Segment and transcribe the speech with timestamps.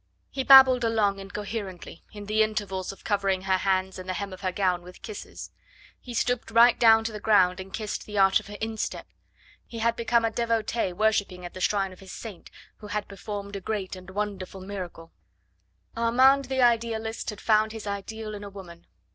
[0.31, 4.41] He babbled along incoherently in the intervals of covering her hands and the hem of
[4.41, 5.51] her gown with kisses.
[5.99, 9.05] He stooped right down to the ground and kissed the arch of her instep;
[9.67, 13.55] he had become a devotee worshipping at the shrine of his saint, who had performed
[13.55, 15.11] a great and a wonderful miracle.
[15.95, 18.87] Armand the idealist had found his ideal in a woman.